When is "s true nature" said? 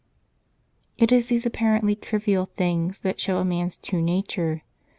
3.67-4.63